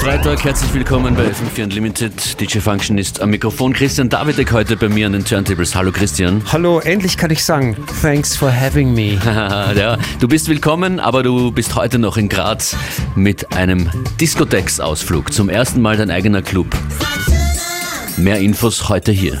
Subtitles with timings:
[0.00, 2.40] Freitag, herzlich willkommen bei FM4 Unlimited.
[2.40, 3.72] DJ Function ist am Mikrofon.
[3.72, 5.74] Christian Davidek heute bei mir an den Turntables.
[5.74, 6.42] Hallo Christian.
[6.52, 9.18] Hallo, endlich kann ich sagen, thanks for having me.
[9.24, 12.76] ja, du bist willkommen, aber du bist heute noch in Graz
[13.16, 13.90] mit einem
[14.20, 15.32] Diskotheksausflug.
[15.32, 16.68] Zum ersten Mal dein eigener Club.
[18.16, 19.40] Mehr Infos heute hier.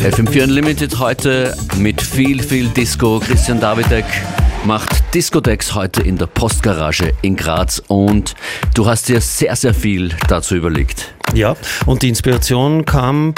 [0.00, 3.20] FM4 Unlimited heute mit viel, viel Disco.
[3.20, 4.04] Christian Davidek
[4.64, 8.34] macht Discodex heute in der Postgarage in Graz und
[8.74, 11.14] du hast dir sehr, sehr viel dazu überlegt.
[11.34, 13.34] Ja, und die Inspiration kam,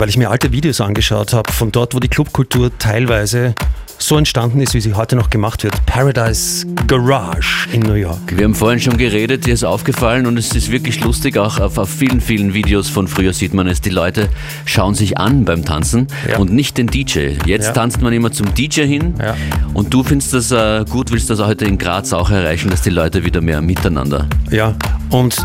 [0.00, 3.54] weil ich mir alte Videos angeschaut habe, von dort, wo die Clubkultur teilweise
[3.98, 5.74] so entstanden ist, wie sie heute noch gemacht wird.
[5.84, 8.18] Paradise Garage in New York.
[8.34, 11.76] Wir haben vorhin schon geredet, dir ist aufgefallen und es ist wirklich lustig, auch auf,
[11.76, 14.30] auf vielen, vielen Videos von früher sieht man es, die Leute
[14.64, 16.38] schauen sich an beim Tanzen ja.
[16.38, 17.34] und nicht den DJ.
[17.44, 17.72] Jetzt ja.
[17.72, 19.36] tanzt man immer zum DJ hin ja.
[19.74, 22.90] und du findest das äh, gut, willst das heute in Graz auch erreichen, dass die
[22.90, 24.28] Leute wieder mehr miteinander.
[24.50, 24.74] Ja,
[25.10, 25.36] und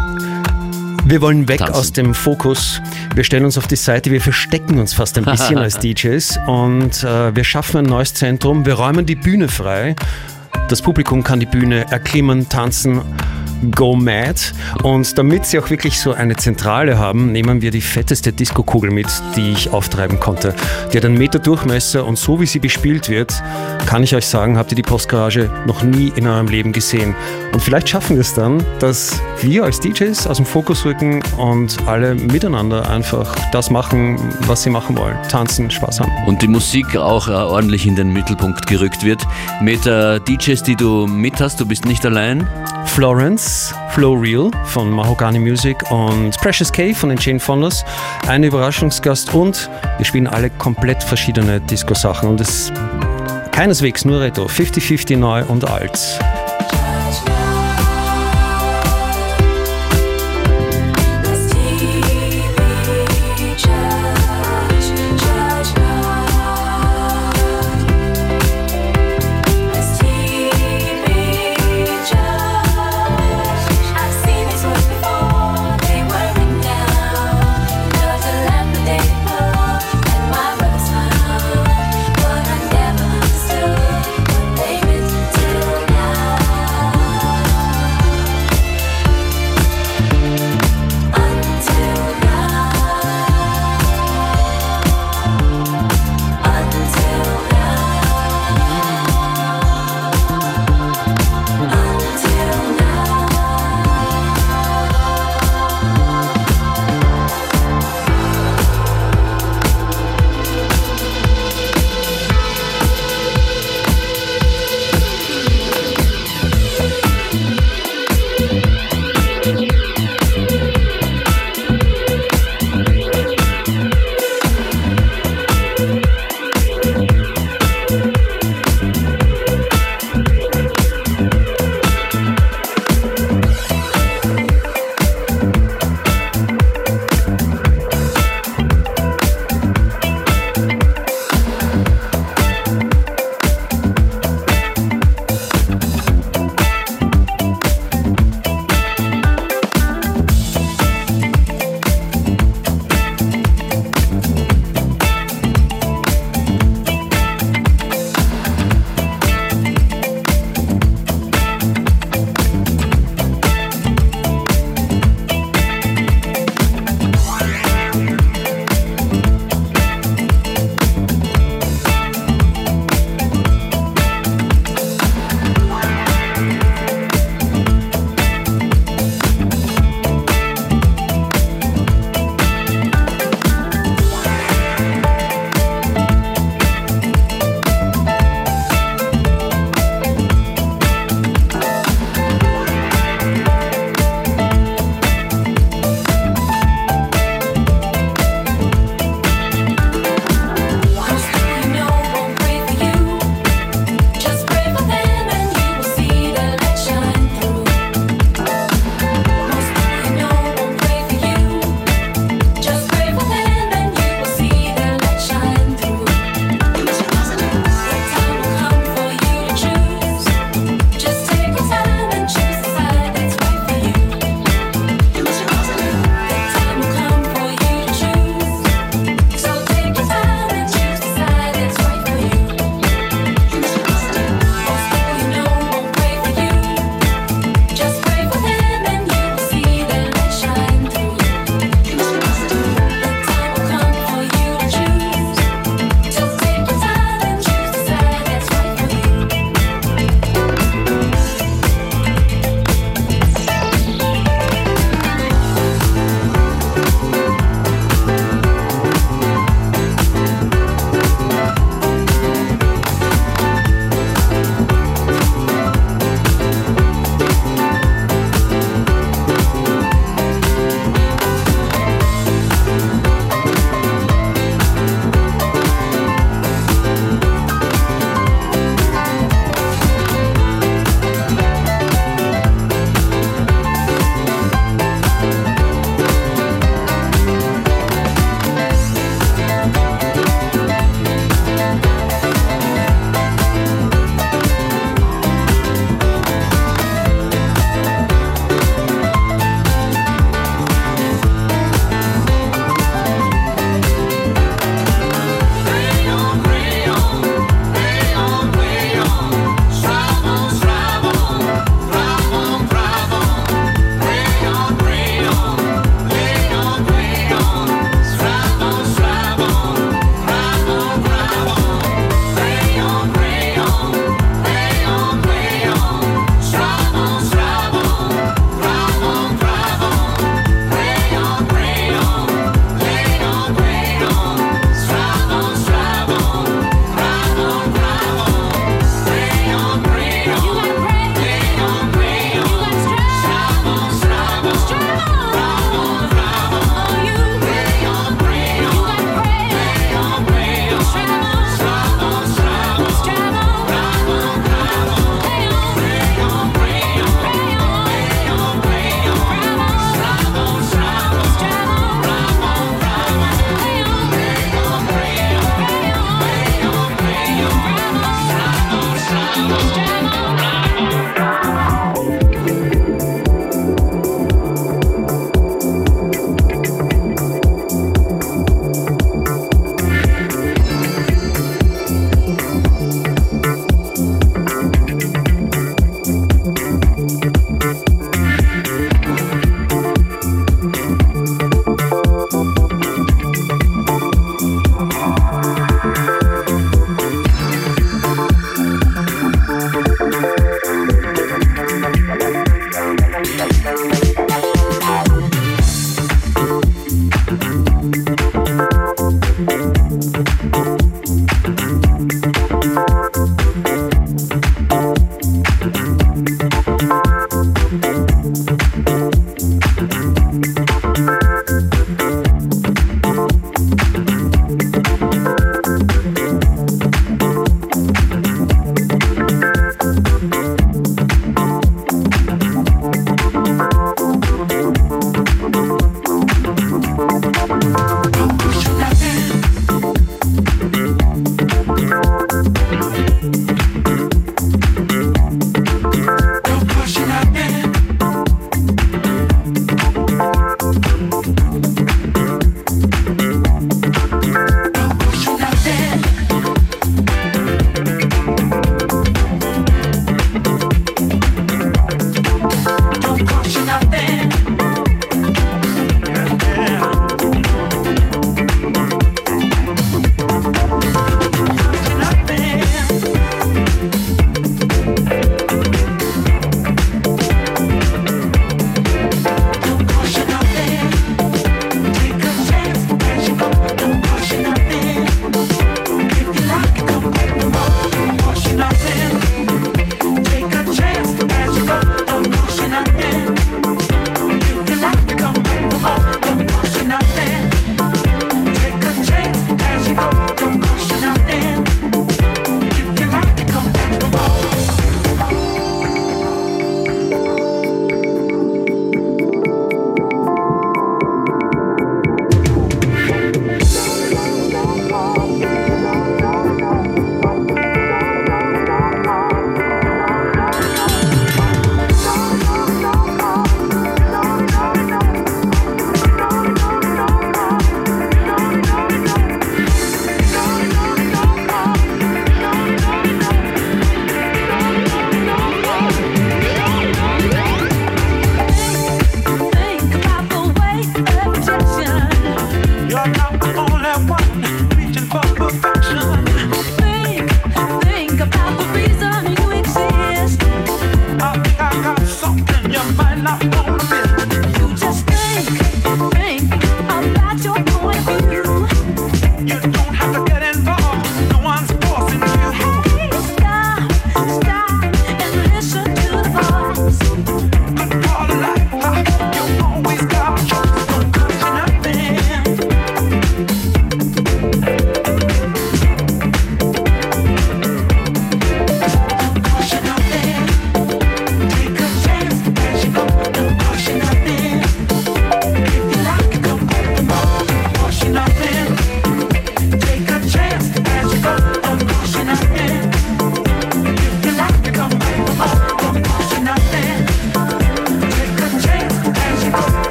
[1.06, 1.76] wir wollen weg Tanzen.
[1.76, 2.82] aus dem Fokus.
[3.14, 7.04] Wir stellen uns auf die Seite, wir verstecken uns fast ein bisschen als DJs und
[7.04, 8.66] äh, wir schaffen ein neues Zentrum.
[8.66, 9.96] Wir räumen die Bühne frei.
[10.70, 13.02] Das Publikum kann die Bühne erklimmen, tanzen
[13.72, 14.40] Go Mad.
[14.84, 19.08] Und damit sie auch wirklich so eine Zentrale haben, nehmen wir die fetteste Disco-Kugel mit,
[19.36, 20.54] die ich auftreiben konnte.
[20.92, 23.42] Die hat einen Meter Durchmesser und so wie sie bespielt wird,
[23.86, 27.16] kann ich euch sagen, habt ihr die Postgarage noch nie in eurem Leben gesehen.
[27.54, 31.78] Und vielleicht schaffen wir es dann, dass wir als DJs aus dem Fokus rücken und
[31.88, 34.18] alle miteinander einfach das machen,
[34.48, 35.18] was sie machen wollen.
[35.30, 36.12] Tanzen, Spaß haben.
[36.28, 39.22] Und die Musik auch äh, ordentlich in den Mittelpunkt gerückt wird.
[39.62, 42.48] Mit äh, DJs, die du mit hast, du bist nicht allein.
[42.86, 47.84] Florence, Flow Real von Mahogany Music und Precious K von den Jane Fonders.
[48.28, 52.72] Ein Überraschungsgast und wir spielen alle komplett verschiedene Disco-Sachen und es
[53.52, 56.00] Keineswegs nur Retro, 50-50 neu und alt.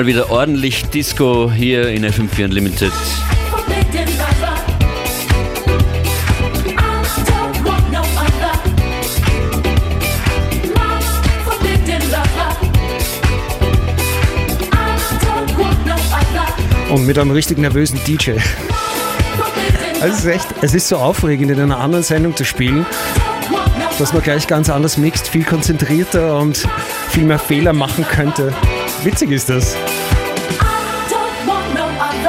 [0.00, 2.90] Mal wieder ordentlich Disco hier in FM4 Unlimited.
[16.88, 18.38] Und mit einem richtig nervösen DJ.
[20.00, 22.86] Also es ist echt, es ist so aufregend, in einer anderen Sendung zu spielen,
[23.98, 26.66] dass man gleich ganz anders mixt, viel konzentrierter und
[27.10, 28.54] viel mehr Fehler machen könnte.
[29.02, 29.76] Witzig ist das.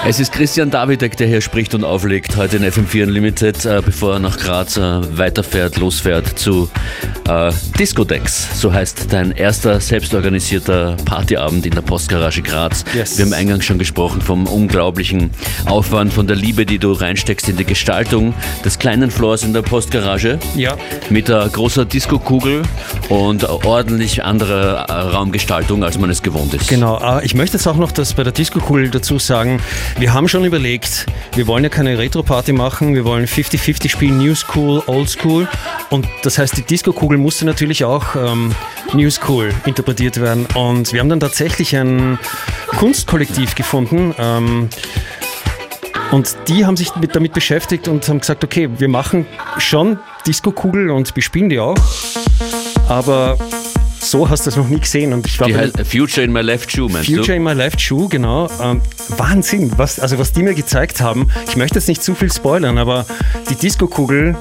[0.06, 4.14] Es ist Christian Davidek, der hier spricht und auflegt, heute in FM4 Unlimited, äh, bevor
[4.14, 6.70] er nach Graz äh, weiterfährt, losfährt zu
[7.28, 8.62] äh, Discodex.
[8.62, 12.86] So heißt dein erster selbstorganisierter Partyabend in der Postgarage Graz.
[12.94, 13.18] Yes.
[13.18, 15.32] Wir haben eingangs schon gesprochen vom unglaublichen
[15.66, 19.64] Aufwand, von der Liebe, die du reinsteckst in die Gestaltung des kleinen Floors in der
[19.64, 20.38] Postgarage.
[20.56, 20.78] Ja.
[21.10, 22.62] Mit der großer Disco-Kugel
[23.10, 26.68] und ordentlich anderer äh, Raumgestaltung, als man es gewohnt ist.
[26.68, 27.00] Genau.
[27.00, 29.60] Äh, ich möchte jetzt auch noch das bei der Disco-Kugel dazu sagen.
[29.98, 34.36] Wir haben schon überlegt, wir wollen ja keine Retro-Party machen, wir wollen 50-50 spielen, New
[34.36, 35.48] School, Old School.
[35.90, 38.54] Und das heißt, die Disco-Kugel musste natürlich auch ähm,
[38.94, 40.46] New School interpretiert werden.
[40.56, 42.20] Und wir haben dann tatsächlich ein
[42.68, 44.14] Kunstkollektiv gefunden.
[44.18, 44.70] Ähm,
[46.12, 49.26] und die haben sich mit, damit beschäftigt und haben gesagt, okay, wir machen
[49.58, 51.78] schon Disco-Kugel und bespielen die auch.
[52.90, 53.38] Aber
[54.00, 55.14] so hast du das noch nie gesehen.
[55.14, 57.34] Und ich war die heißt Future in my left shoe, meinst Future du?
[57.36, 58.50] in my left shoe, genau.
[58.62, 58.82] Ähm,
[59.18, 61.30] Wahnsinn, was, also was die mir gezeigt haben.
[61.48, 63.06] Ich möchte jetzt nicht zu viel spoilern, aber
[63.50, 64.36] die Disco-Kugel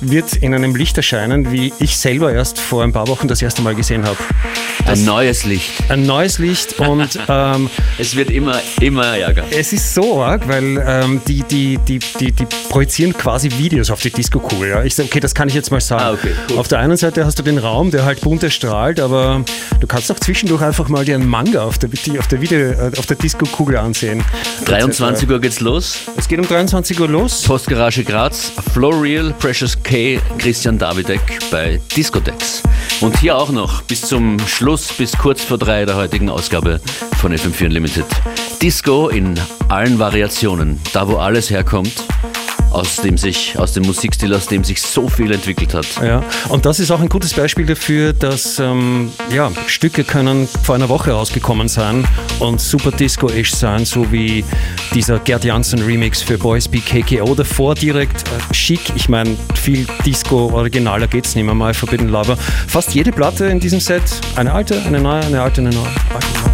[0.00, 3.62] wird in einem Licht erscheinen, wie ich selber erst vor ein paar Wochen das erste
[3.62, 4.18] Mal gesehen habe.
[4.86, 5.70] Ein neues Licht.
[5.88, 9.44] Ein neues Licht und ähm, es wird immer, immer ärger.
[9.50, 14.00] Es ist so arg, weil ähm, die, die, die, die, die projizieren quasi Videos auf
[14.00, 14.68] die Disco-Kugel.
[14.68, 14.84] Ja?
[14.84, 16.02] Ich sage, okay, das kann ich jetzt mal sagen.
[16.02, 16.58] Ah, okay, cool.
[16.58, 19.44] Auf der einen Seite hast du den Raum, der halt bunt erstrahlt, aber
[19.80, 23.06] du kannst auch zwischendurch einfach mal dir einen Manga auf der, auf der, Video, auf
[23.06, 24.22] der Disco-Kugel ansehen.
[24.66, 26.00] 23 Uhr geht's los.
[26.16, 27.42] Es geht um 23 Uhr los.
[27.42, 31.20] Postgarage Graz, Florial, Precious K, Christian Davidek
[31.50, 32.62] bei Discodex.
[33.00, 36.80] Und hier auch noch bis zum Schluss, bis kurz vor drei der heutigen Ausgabe
[37.20, 38.06] von FM4 Unlimited.
[38.60, 41.92] Disco in allen Variationen, da wo alles herkommt
[42.74, 45.86] aus dem sich, aus dem Musikstil, aus dem sich so viel entwickelt hat.
[46.02, 50.74] Ja, und das ist auch ein gutes Beispiel dafür, dass ähm, ja, Stücke können vor
[50.74, 52.06] einer Woche rausgekommen sein
[52.40, 54.44] und super Disco-ish sein, so wie
[54.92, 57.34] dieser Gerd Janssen Remix für Boys Be KKO.
[57.34, 62.36] Davor direkt äh, schick, ich meine, viel Disco-originaler geht's nicht mehr mal, Forbidden Lover.
[62.66, 64.02] Fast jede Platte in diesem Set,
[64.34, 65.86] eine alte, eine neue, eine alte, eine neue.
[65.86, 66.53] Alte, neue.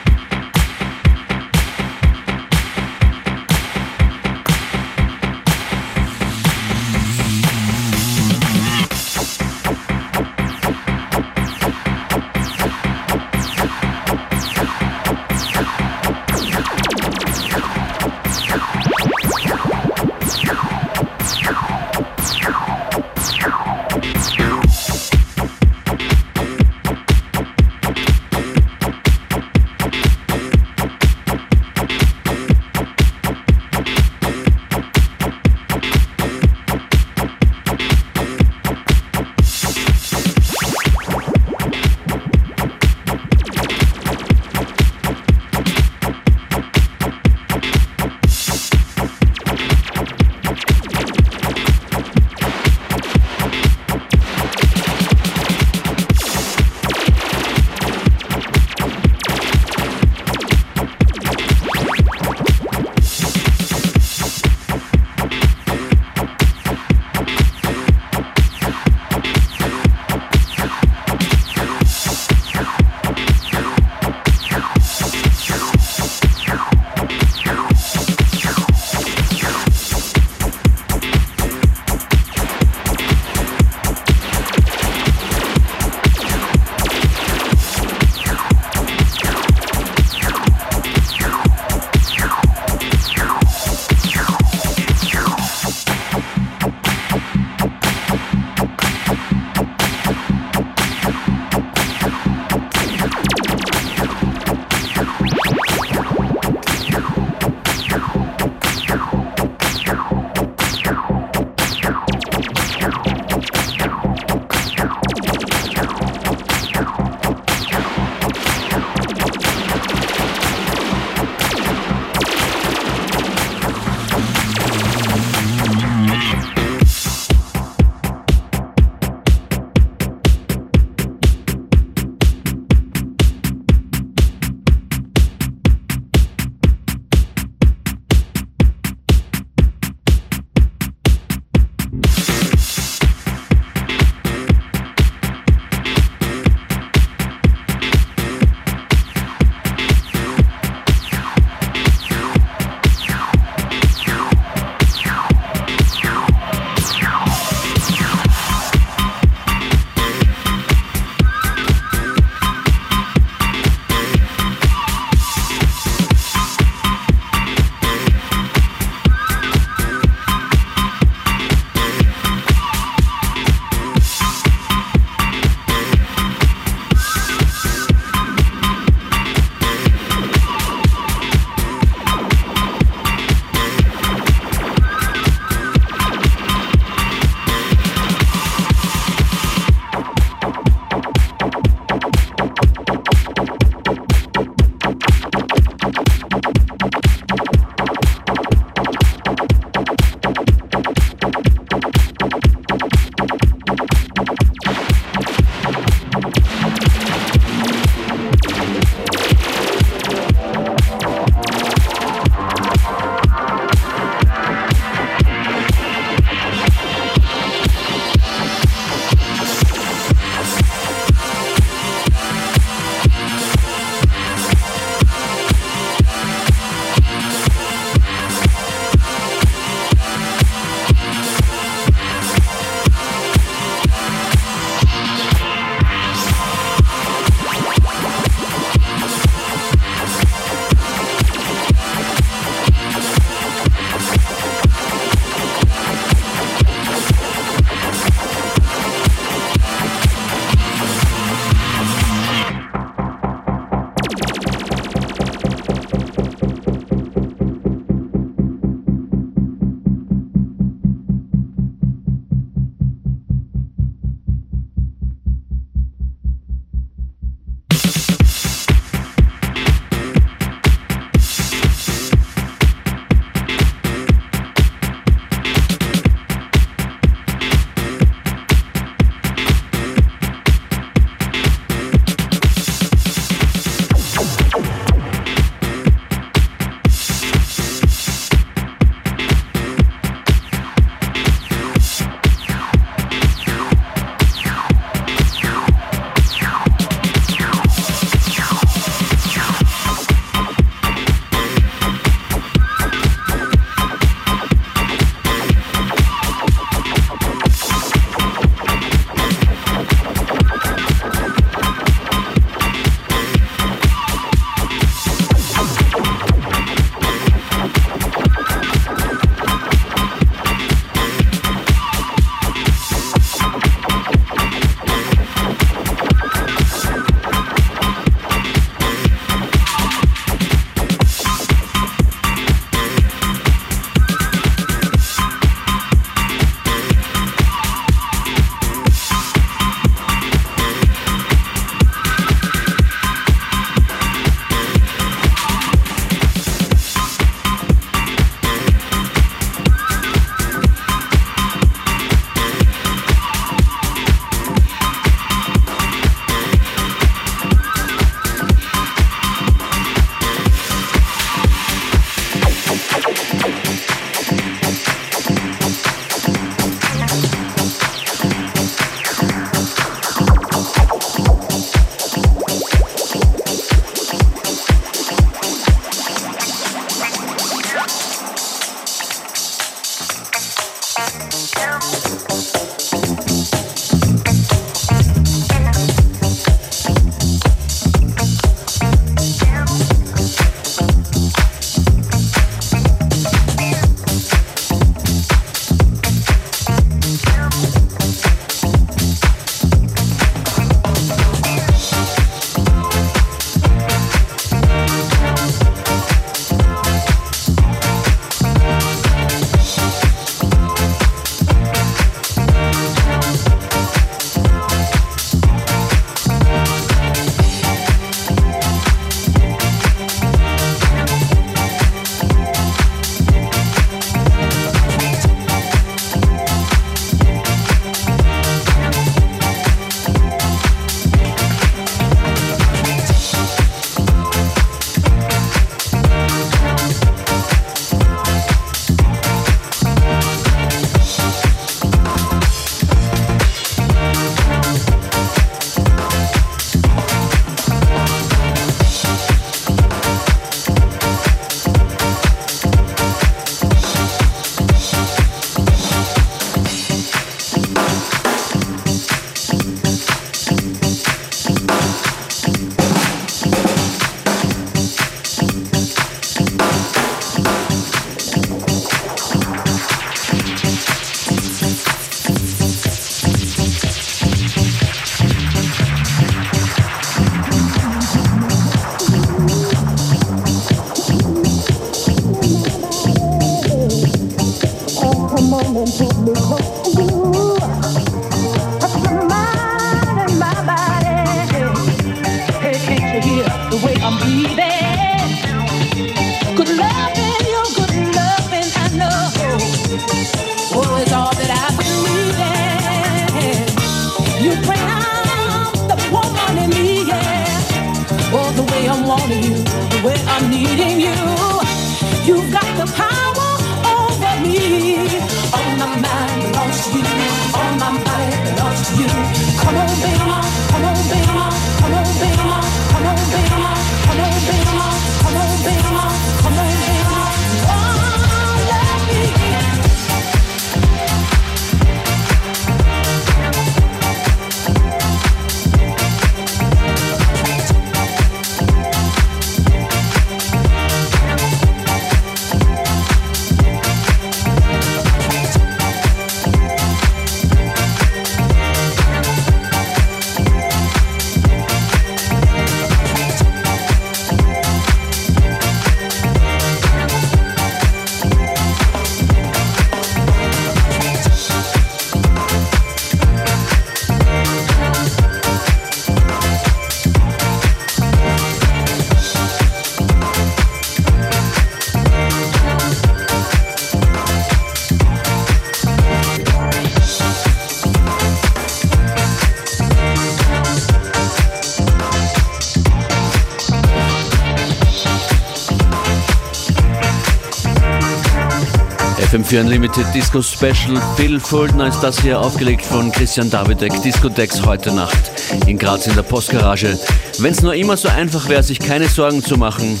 [589.52, 590.98] Für Unlimited Disco Special.
[591.14, 593.92] Phil Fuldner ist das hier aufgelegt von Christian Davidek.
[594.00, 595.30] Discodex heute Nacht
[595.66, 596.98] in Graz in der Postgarage.
[597.36, 600.00] Wenn es nur immer so einfach wäre, sich keine Sorgen zu machen,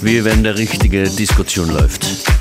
[0.00, 2.31] wie wenn der richtige Disco-Tune läuft.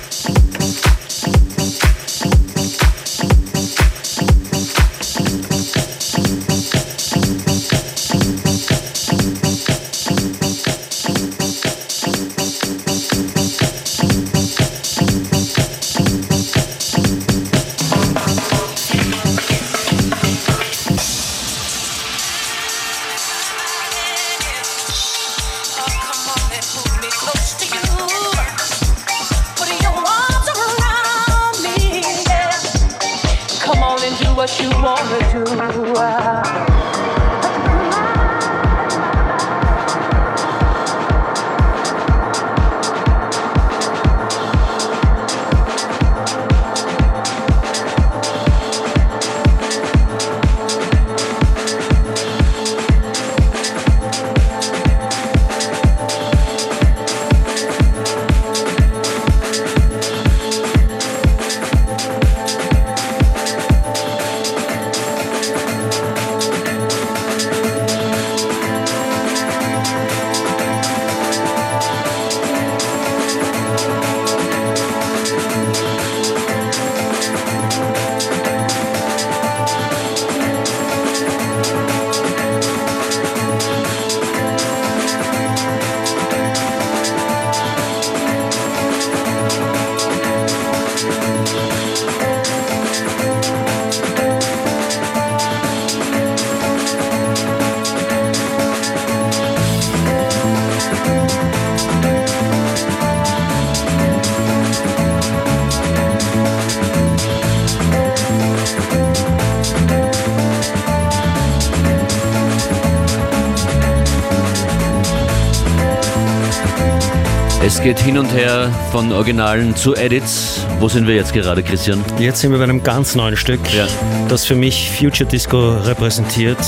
[117.82, 120.68] Es geht hin und her von Originalen zu Edits.
[120.80, 122.00] Wo sind wir jetzt gerade, Christian?
[122.20, 123.88] Jetzt sind wir bei einem ganz neuen Stück, ja.
[124.28, 126.60] das für mich Future Disco repräsentiert.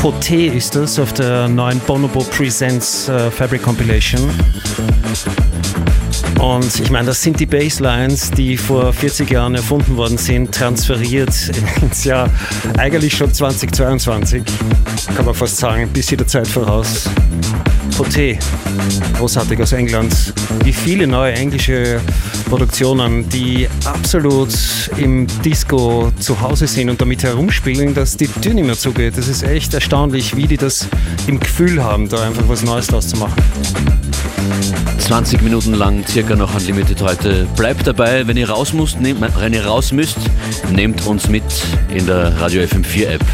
[0.00, 4.30] Poté ist das auf der neuen Bonobo Presents uh, Fabric Compilation.
[6.40, 11.34] Und ich meine, das sind die Basslines, die vor 40 Jahren erfunden worden sind, transferiert
[11.82, 12.30] ins Jahr
[12.78, 14.42] eigentlich schon 2022.
[15.14, 17.10] Kann man fast sagen, bis der Zeit voraus.
[17.96, 18.38] Poté,
[19.18, 20.14] großartig aus England.
[20.64, 22.00] Wie viele neue englische
[22.48, 24.50] Produktionen, die absolut
[24.96, 29.16] im Disco zu Hause sind und damit herumspielen, dass die Tür nicht mehr zugeht.
[29.16, 30.88] Das ist echt erstaunlich, wie die das
[31.26, 33.34] im Gefühl haben, da einfach was Neues draus zu machen.
[34.98, 37.46] 20 Minuten lang circa noch Unlimited heute.
[37.56, 40.18] Bleibt dabei, wenn ihr raus müsst, nehmt, wenn ihr raus müsst,
[40.70, 41.44] nehmt uns mit
[41.94, 43.24] in der Radio FM4 App.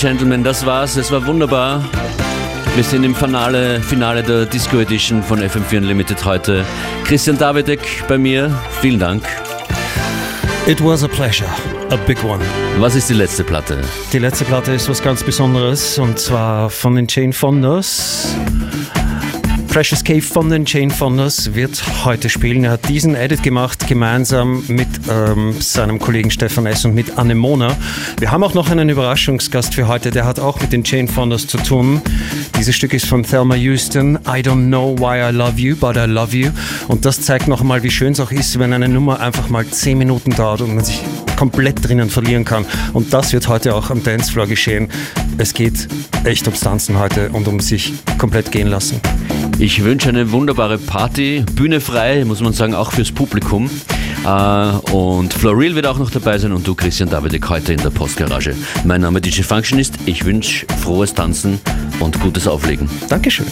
[0.00, 0.96] Gentlemen, das war's.
[0.96, 1.84] Es war wunderbar.
[2.74, 6.64] Wir sind im Finale, Finale der Disco Edition von FM4 Unlimited heute.
[7.04, 8.50] Christian Davidek bei mir.
[8.80, 9.24] Vielen Dank.
[10.66, 11.50] It was a pleasure.
[11.90, 12.42] A big one.
[12.78, 13.76] Was ist die letzte Platte?
[14.10, 18.34] Die letzte Platte ist was ganz Besonderes und zwar von den Jane Fondas.
[19.70, 22.64] Precious Cave von den Jane Fondas wird heute spielen.
[22.64, 26.84] Er hat diesen Edit gemacht, gemeinsam mit ähm, seinem Kollegen Stefan S.
[26.84, 27.76] und mit Anemona.
[28.18, 31.46] Wir haben auch noch einen Überraschungsgast für heute, der hat auch mit den Jane Fondas
[31.46, 32.02] zu tun.
[32.58, 34.16] Dieses Stück ist von Thelma Houston.
[34.26, 36.50] I don't know why I love you, but I love you.
[36.88, 39.64] Und das zeigt noch einmal, wie schön es auch ist, wenn eine Nummer einfach mal
[39.64, 41.00] 10 Minuten dauert und man sich
[41.36, 42.66] komplett drinnen verlieren kann.
[42.92, 44.88] Und das wird heute auch am Dancefloor geschehen.
[45.38, 45.86] Es geht
[46.24, 49.00] echt ums Tanzen heute und um sich komplett gehen lassen.
[49.60, 53.68] Ich wünsche eine wunderbare Party, Bühne frei, muss man sagen, auch fürs Publikum.
[54.24, 54.28] Äh,
[54.90, 58.56] und Floril wird auch noch dabei sein und du, Christian Davidek, heute in der Postgarage.
[58.84, 59.98] Mein Name DJ Function ist.
[60.06, 61.60] Ich wünsche frohes Tanzen
[62.00, 62.88] und gutes Auflegen.
[63.10, 63.46] Dankeschön.